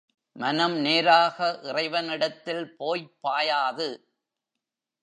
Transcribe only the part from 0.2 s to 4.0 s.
மனம் நேராக இறைவனிடத்தில் போய்ப் பாயாது.